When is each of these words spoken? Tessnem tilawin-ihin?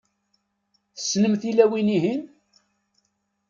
Tessnem 0.95 1.33
tilawin-ihin? 1.41 2.21